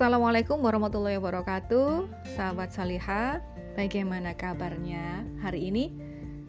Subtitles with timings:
[0.00, 3.44] Assalamualaikum warahmatullahi wabarakatuh Sahabat Saliha
[3.76, 5.92] Bagaimana kabarnya hari ini?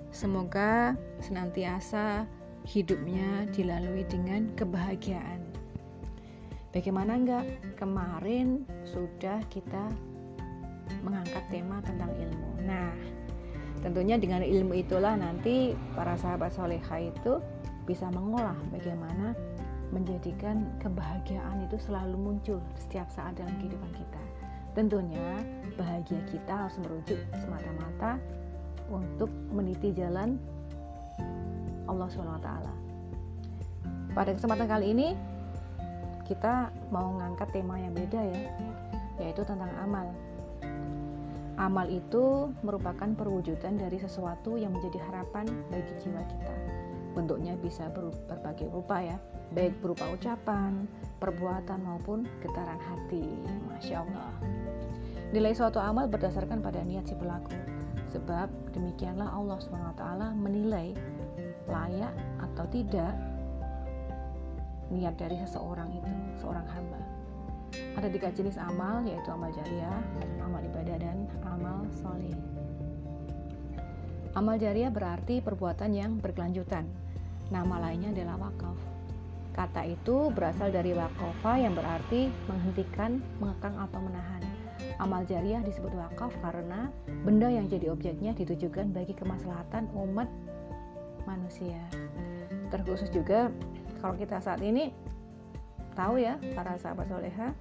[0.08, 2.24] Semoga senantiasa
[2.64, 5.43] hidupnya dilalui dengan kebahagiaan
[6.71, 7.43] Bagaimana enggak?
[7.75, 9.92] Kemarin sudah kita
[11.04, 12.96] mengangkat tema tentang ilmu Nah
[13.83, 17.43] tentunya dengan ilmu itulah nanti para sahabat soleha itu
[17.83, 19.36] bisa mengolah bagaimana
[19.92, 24.21] menjadikan kebahagiaan itu selalu muncul setiap saat dalam kehidupan kita.
[24.71, 25.43] Tentunya
[25.75, 28.15] bahagia kita harus merujuk semata-mata
[28.88, 30.39] untuk meniti jalan
[31.92, 32.50] Allah SWT.
[34.12, 35.08] Pada kesempatan kali ini
[36.28, 38.42] kita mau ngangkat tema yang beda ya,
[39.20, 40.08] yaitu tentang amal.
[41.59, 46.56] Amal itu merupakan perwujudan dari sesuatu yang menjadi harapan bagi jiwa kita.
[47.11, 47.92] Bentuknya bisa
[48.28, 49.17] berbagai rupa ya,
[49.52, 50.88] baik berupa ucapan,
[51.20, 53.28] perbuatan maupun getaran hati.
[53.67, 54.31] Masya Allah.
[55.32, 57.56] Nilai suatu amal berdasarkan pada niat si pelaku.
[58.12, 60.04] Sebab demikianlah Allah SWT
[60.36, 60.92] menilai
[61.72, 62.12] layak
[62.44, 63.16] atau tidak
[64.92, 67.00] niat dari seseorang itu, seorang hamba.
[67.95, 70.04] Ada tiga jenis amal, yaitu amal jariah,
[70.44, 72.36] amal ibadah, dan amal soleh.
[74.32, 76.88] Amal jariah berarti perbuatan yang berkelanjutan.
[77.52, 78.80] Nama lainnya adalah wakaf.
[79.52, 84.40] Kata itu berasal dari wakofa yang berarti menghentikan, mengekang atau menahan.
[85.04, 86.88] Amal jariah disebut wakaf karena
[87.28, 90.32] benda yang jadi objeknya ditujukan bagi kemaslahatan umat
[91.28, 91.84] manusia.
[92.72, 93.52] Terkhusus juga
[94.00, 94.95] kalau kita saat ini
[95.92, 97.52] tahu ya para sahabat soleha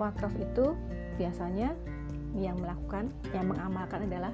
[0.00, 0.72] wakaf itu
[1.20, 1.76] biasanya
[2.36, 4.32] yang melakukan yang mengamalkan adalah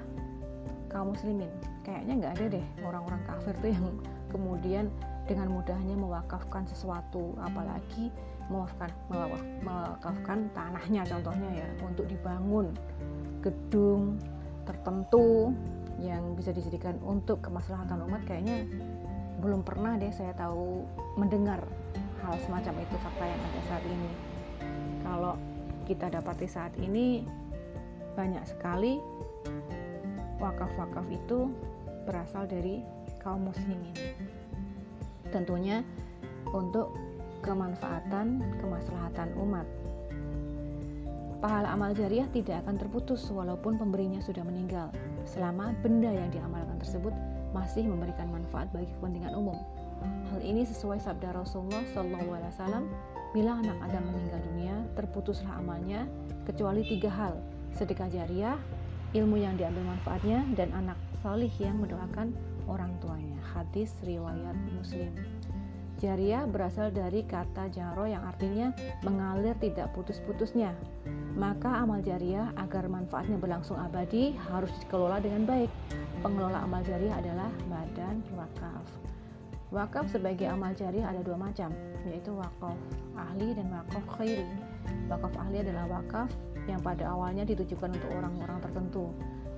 [0.92, 1.50] kaum muslimin.
[1.82, 3.86] Kayaknya nggak ada deh orang-orang kafir tuh yang
[4.32, 4.84] kemudian
[5.26, 8.14] dengan mudahnya mewakafkan sesuatu apalagi
[8.46, 8.94] mewakafkan
[9.66, 12.70] mewakafkan tanahnya contohnya ya untuk dibangun
[13.42, 14.22] gedung
[14.62, 15.50] tertentu
[15.98, 18.62] yang bisa dijadikan untuk kemaslahatan umat kayaknya
[19.42, 20.86] belum pernah deh saya tahu
[21.18, 21.60] mendengar
[22.24, 24.10] hal semacam itu fakta yang ada saat ini.
[25.04, 25.34] Kalau
[25.86, 27.22] kita dapati saat ini
[28.16, 28.98] banyak sekali
[30.40, 31.52] wakaf-wakaf itu
[32.08, 32.80] berasal dari
[33.20, 33.92] kaum muslimin.
[35.30, 35.84] Tentunya
[36.50, 36.96] untuk
[37.44, 39.66] kemanfaatan kemaslahatan umat.
[41.38, 44.88] Pahala amal jariah tidak akan terputus walaupun pemberinya sudah meninggal,
[45.28, 47.12] selama benda yang diamalkan tersebut
[47.52, 49.60] masih memberikan manfaat bagi kepentingan umum.
[50.32, 52.88] Hal ini sesuai sabda Rasulullah SAW,
[53.36, 56.08] bila anak Adam meninggal dunia, terputuslah amalnya
[56.48, 57.36] kecuali tiga hal,
[57.76, 58.56] sedekah jariah,
[59.12, 62.32] ilmu yang diambil manfaatnya, dan anak salih yang mendoakan
[62.66, 63.38] orang tuanya.
[63.52, 65.12] Hadis riwayat Muslim.
[65.96, 68.68] Jariah berasal dari kata jaro yang artinya
[69.00, 70.76] mengalir tidak putus-putusnya.
[71.36, 75.72] Maka amal jariah agar manfaatnya berlangsung abadi harus dikelola dengan baik.
[76.20, 78.84] Pengelola amal jariah adalah badan wakaf.
[79.72, 81.72] Wakaf sebagai amal jariah ada dua macam,
[82.04, 82.76] yaitu wakaf
[83.16, 84.48] ahli dan wakaf khairi.
[85.08, 86.28] Wakaf ahli adalah wakaf
[86.66, 89.14] yang pada awalnya ditujukan untuk orang-orang tertentu,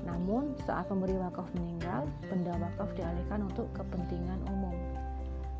[0.09, 4.73] namun, saat pemberi wakaf meninggal, benda wakaf dialihkan untuk kepentingan umum.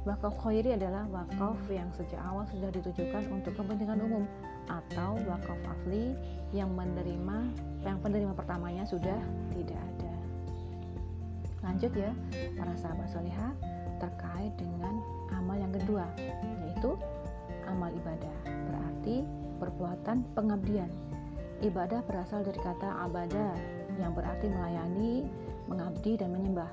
[0.09, 4.25] Wakaf khairi adalah wakaf yang sejak awal sudah ditujukan untuk kepentingan umum
[4.73, 6.17] atau wakaf afli
[6.57, 7.45] yang menerima
[7.85, 9.21] yang penerima pertamanya sudah
[9.53, 10.15] tidak ada.
[11.61, 12.09] Lanjut ya,
[12.57, 13.53] para sahabat soleha
[14.01, 15.03] terkait dengan
[15.35, 16.09] amal yang kedua,
[16.65, 16.97] yaitu
[17.69, 19.27] amal ibadah, berarti
[19.61, 20.89] perbuatan pengabdian.
[21.59, 23.51] Ibadah berasal dari kata abada
[23.99, 25.27] yang berarti melayani,
[25.67, 26.71] mengabdi, dan menyembah.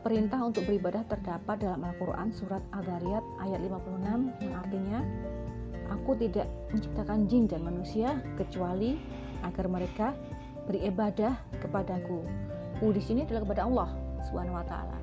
[0.00, 4.98] Perintah untuk beribadah terdapat dalam Al-Quran surat Al-Dariyat ayat 56 yang artinya
[5.92, 8.96] Aku tidak menciptakan jin dan manusia kecuali
[9.44, 10.16] agar mereka
[10.64, 12.24] beribadah kepadaku.
[12.80, 13.88] U di sini adalah kepada Allah
[14.24, 14.96] Subhanahu wa taala.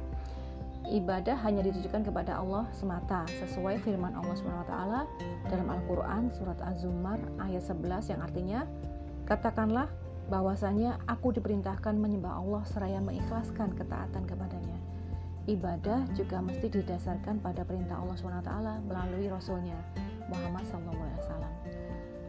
[0.89, 5.01] Ibadah hanya ditujukan kepada Allah semata sesuai firman Allah Subhanahu wa taala
[5.53, 8.59] dalam Al-Qur'an surat Az-Zumar ayat 11 yang artinya
[9.29, 9.87] katakanlah
[10.27, 14.77] bahwasanya aku diperintahkan menyembah Allah seraya mengikhlaskan ketaatan kepadanya.
[15.45, 18.53] Ibadah juga mesti didasarkan pada perintah Allah SWT
[18.85, 19.77] melalui Rasulnya
[20.29, 21.09] Muhammad SAW.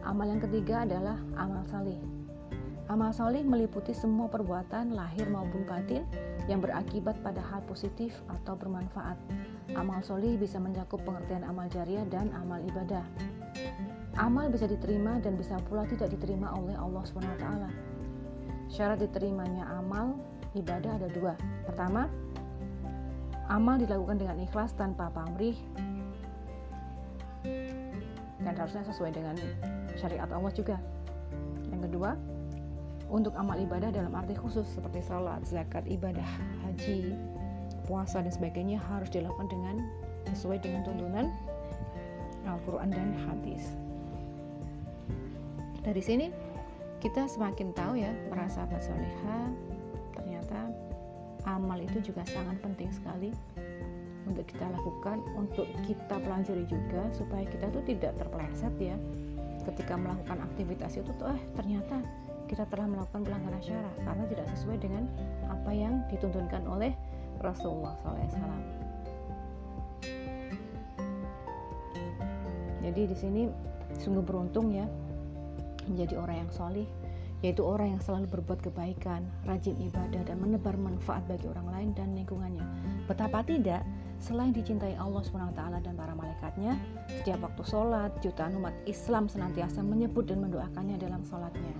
[0.01, 1.97] Amal yang ketiga adalah amal salih.
[2.89, 6.01] Amal salih meliputi semua perbuatan lahir maupun batin
[6.49, 9.15] yang berakibat pada hal positif atau bermanfaat.
[9.77, 13.05] Amal solih bisa mencakup pengertian amal jariah dan amal ibadah.
[14.19, 17.45] Amal bisa diterima dan bisa pula tidak diterima oleh Allah SWT.
[18.67, 20.19] Syarat diterimanya amal
[20.55, 21.35] ibadah ada dua.
[21.63, 22.11] Pertama,
[23.47, 25.55] amal dilakukan dengan ikhlas tanpa pamrih
[28.41, 29.35] dan harusnya sesuai dengan
[29.95, 30.79] syariat Allah juga
[31.69, 32.17] yang kedua
[33.11, 36.25] untuk amal ibadah dalam arti khusus seperti salat, zakat, ibadah,
[36.63, 37.11] haji,
[37.83, 39.75] puasa dan sebagainya harus dilakukan dengan
[40.31, 41.27] sesuai dengan tuntunan
[42.47, 43.75] Al-Quran dan hadis.
[45.81, 46.29] Dari sini
[47.01, 49.49] kita semakin tahu ya para sahabat soleha
[50.13, 50.69] ternyata
[51.49, 53.33] amal itu juga sangat penting sekali
[54.29, 58.93] untuk kita lakukan untuk kita pelajari juga supaya kita tuh tidak terpeleset ya
[59.65, 61.97] ketika melakukan aktivitas itu tuh eh ternyata
[62.45, 65.03] kita telah melakukan pelanggaran syarat karena tidak sesuai dengan
[65.49, 66.93] apa yang dituntunkan oleh
[67.41, 68.61] Rasulullah SAW.
[72.81, 73.41] Jadi di sini
[73.97, 74.85] sungguh beruntung ya
[75.91, 76.87] menjadi orang yang solih,
[77.41, 82.13] yaitu orang yang selalu berbuat kebaikan, rajin ibadah dan menebar manfaat bagi orang lain dan
[82.13, 82.63] lingkungannya.
[83.09, 83.81] Betapa tidak,
[84.21, 86.77] selain dicintai Allah SWT dan para malaikatnya,
[87.09, 91.73] setiap waktu sholat, jutaan umat Islam senantiasa menyebut dan mendoakannya dalam sholatnya.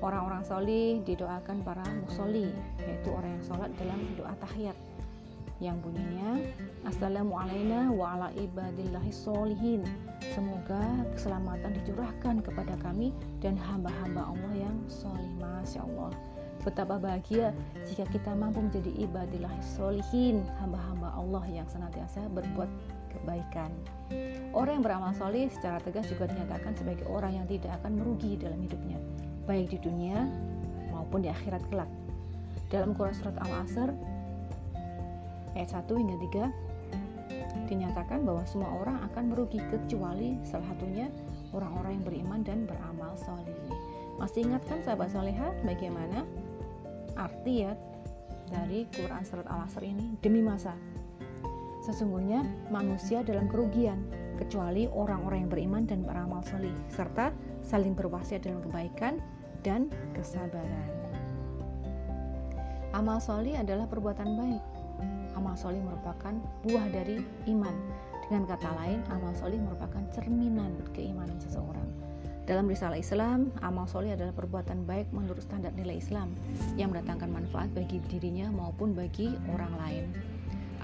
[0.00, 2.52] Orang-orang solih didoakan para musoli,
[2.84, 4.76] yaitu orang yang sholat dalam doa tahiyat
[5.62, 6.42] yang bunyinya
[6.82, 9.86] Assalamualaikum wa ala ibadillahi solihin
[10.34, 10.82] Semoga
[11.14, 16.10] keselamatan dicurahkan kepada kami dan hamba-hamba Allah yang solih Masya Allah.
[16.64, 17.52] Betapa bahagia
[17.86, 22.70] jika kita mampu menjadi ibadillahi solihin Hamba-hamba Allah yang senantiasa berbuat
[23.14, 23.70] kebaikan.
[24.50, 28.58] Orang yang beramal solih secara tegas juga dinyatakan sebagai orang yang tidak akan merugi dalam
[28.58, 28.98] hidupnya
[29.44, 30.24] baik di dunia
[30.90, 31.90] maupun di akhirat kelak.
[32.72, 33.92] Dalam Quran surat Al-Asr
[35.54, 36.16] ayat 1 hingga
[36.50, 36.74] 3
[37.70, 41.08] dinyatakan bahwa semua orang akan merugi kecuali salah satunya
[41.54, 43.56] orang-orang yang beriman dan beramal soleh.
[44.20, 46.22] Masih ingatkan sahabat soleha bagaimana
[47.14, 47.72] arti ya
[48.50, 50.74] dari Quran surat Al-Asr ini demi masa.
[51.82, 54.00] Sesungguhnya manusia dalam kerugian
[54.40, 57.30] kecuali orang-orang yang beriman dan beramal soleh serta
[57.62, 59.22] saling berwasiat dalam kebaikan
[59.62, 60.90] dan kesabaran.
[62.94, 64.73] Amal soli adalah perbuatan baik.
[65.34, 67.18] Amal soli merupakan buah dari
[67.50, 67.74] iman.
[68.24, 71.86] Dengan kata lain, amal soli merupakan cerminan keimanan seseorang.
[72.44, 76.32] Dalam risalah Islam, amal soli adalah perbuatan baik menurut standar nilai Islam
[76.76, 80.04] yang mendatangkan manfaat bagi dirinya maupun bagi orang lain.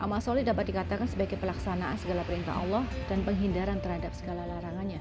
[0.01, 5.01] Amal soli dapat dikatakan sebagai pelaksanaan segala perintah Allah dan penghindaran terhadap segala larangannya.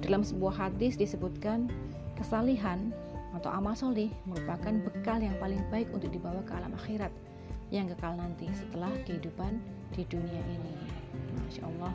[0.00, 1.68] Dalam sebuah hadis disebutkan,
[2.22, 2.94] Kesalihan
[3.34, 7.10] atau amal solih merupakan bekal yang paling baik untuk dibawa ke alam akhirat
[7.72, 9.56] yang kekal nanti setelah kehidupan
[9.96, 10.76] di dunia ini.
[11.40, 11.94] Masya Allah,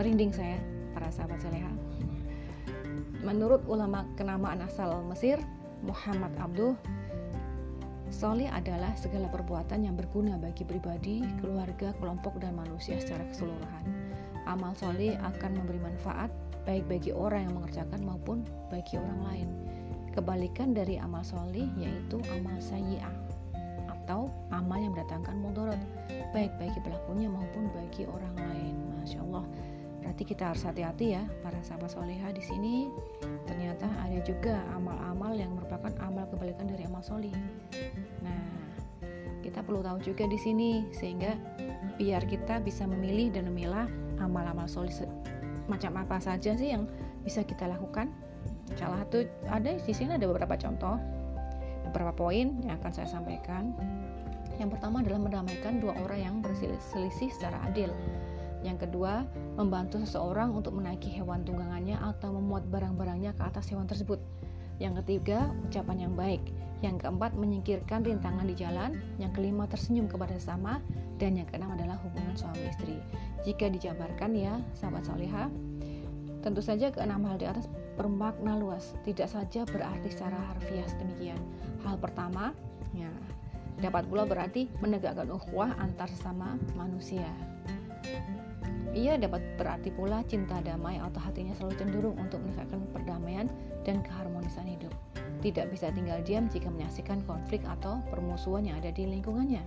[0.00, 0.56] merinding saya
[0.96, 1.68] para sahabat soleha.
[3.20, 5.36] Menurut ulama kenamaan asal Mesir,
[5.84, 6.72] Muhammad Abduh,
[8.08, 13.84] solih adalah segala perbuatan yang berguna bagi pribadi, keluarga, kelompok, dan manusia secara keseluruhan.
[14.48, 16.32] Amal solih akan memberi manfaat
[16.64, 19.48] baik bagi orang yang mengerjakan maupun bagi orang lain.
[20.16, 23.29] Kebalikan dari amal solih yaitu amal sayyi'ah
[24.10, 25.78] atau amal yang mendatangkan mudarat
[26.34, 28.74] baik bagi pelakunya maupun bagi orang lain.
[28.98, 29.46] Masya Allah.
[30.02, 32.90] Berarti kita harus hati-hati ya para sahabat soleha di sini.
[33.46, 37.30] Ternyata ada juga amal-amal yang merupakan amal kebalikan dari amal solih.
[38.26, 38.42] Nah,
[39.46, 41.38] kita perlu tahu juga di sini sehingga
[41.94, 43.86] biar kita bisa memilih dan memilah
[44.18, 45.06] amal-amal solih
[45.70, 46.90] macam apa saja sih yang
[47.22, 48.10] bisa kita lakukan
[48.74, 50.98] salah satu ada di sini ada beberapa contoh
[51.88, 53.72] beberapa poin yang akan saya sampaikan
[54.60, 57.88] yang pertama adalah mendamaikan dua orang yang berselisih secara adil
[58.60, 59.24] yang kedua,
[59.56, 64.20] membantu seseorang untuk menaiki hewan tunggangannya atau memuat barang-barangnya ke atas hewan tersebut.
[64.80, 66.44] Yang ketiga, ucapan yang baik.
[66.80, 69.00] Yang keempat, menyingkirkan rintangan di jalan.
[69.16, 70.80] Yang kelima, tersenyum kepada sesama.
[71.20, 72.96] Dan yang keenam adalah hubungan suami istri.
[73.44, 75.48] Jika dijabarkan ya, sahabat soleha,
[76.40, 77.68] tentu saja keenam hal di atas
[78.00, 81.36] bermakna luas, tidak saja berarti secara harfiah demikian.
[81.84, 82.56] Hal pertama,
[82.96, 83.12] ya,
[83.76, 87.28] dapat pula berarti menegakkan ukhuwah antar sesama manusia.
[88.96, 93.46] Ia dapat berarti pula cinta damai atau hatinya selalu cenderung untuk menegakkan perdamaian
[93.84, 94.90] dan keharmonisan hidup.
[95.44, 99.62] Tidak bisa tinggal diam jika menyaksikan konflik atau permusuhan yang ada di lingkungannya.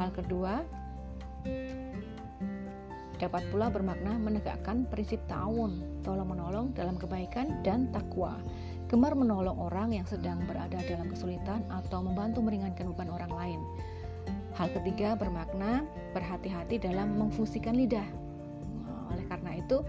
[0.00, 0.64] Hal kedua,
[3.22, 8.34] dapat pula bermakna menegakkan prinsip ta'awun, tolong-menolong dalam kebaikan dan takwa.
[8.90, 13.60] Gemar menolong orang yang sedang berada dalam kesulitan atau membantu meringankan beban orang lain.
[14.58, 18.04] Hal ketiga bermakna berhati-hati dalam memfungsikan lidah.
[19.14, 19.80] Oleh karena itu,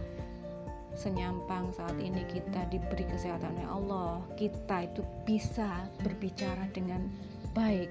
[0.94, 7.10] senyampang saat ini kita diberi kesehatan oleh Allah, kita itu bisa berbicara dengan
[7.58, 7.90] baik,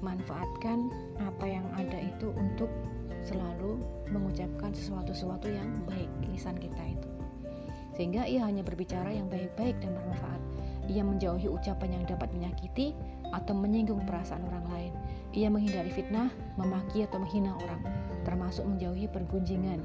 [0.00, 0.88] manfaatkan
[1.20, 2.70] apa yang ada itu untuk
[3.26, 7.10] selalu mengucapkan sesuatu-sesuatu yang baik lisan kita itu.
[7.98, 10.40] Sehingga ia hanya berbicara yang baik-baik dan bermanfaat.
[10.86, 12.94] Ia menjauhi ucapan yang dapat menyakiti
[13.34, 14.92] atau menyinggung perasaan orang lain.
[15.34, 17.82] Ia menghindari fitnah memaki atau menghina orang
[18.22, 19.82] termasuk menjauhi pergunjingan.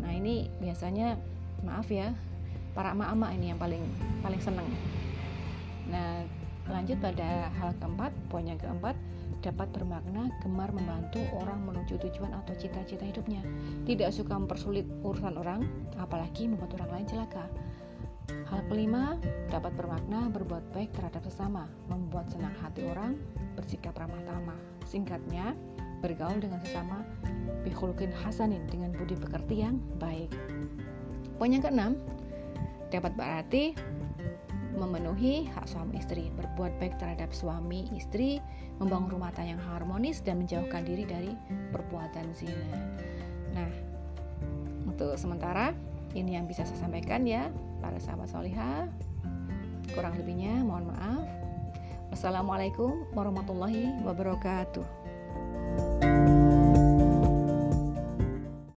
[0.00, 1.20] Nah ini biasanya
[1.66, 2.14] maaf ya
[2.74, 3.82] para emak-emak ini yang paling
[4.22, 4.68] paling senang
[5.88, 6.22] nah
[6.68, 8.94] lanjut pada hal keempat poin yang keempat
[9.38, 13.42] dapat bermakna gemar membantu orang menuju tujuan atau cita-cita hidupnya.
[13.86, 15.62] Tidak suka mempersulit urusan orang,
[15.98, 17.46] apalagi membuat orang lain celaka.
[18.48, 19.16] Hal kelima,
[19.48, 23.16] dapat bermakna berbuat baik terhadap sesama, membuat senang hati orang,
[23.56, 24.60] bersikap ramah tamah.
[24.84, 25.52] Singkatnya,
[26.00, 27.02] bergaul dengan sesama
[27.66, 30.30] bihulukin hasanin dengan budi pekerti yang baik.
[31.36, 31.92] Poin yang keenam,
[32.88, 33.76] dapat berarti
[34.78, 38.38] memenuhi hak suami istri, berbuat baik terhadap suami istri,
[38.78, 41.34] membangun rumah tangga yang harmonis dan menjauhkan diri dari
[41.74, 42.78] perbuatan zina.
[43.52, 43.70] Nah,
[44.86, 45.74] untuk sementara
[46.16, 47.50] ini yang bisa saya sampaikan ya,
[47.82, 48.88] para sahabat solihah.
[49.92, 51.26] Kurang lebihnya mohon maaf.
[52.08, 54.86] Wassalamualaikum warahmatullahi wabarakatuh.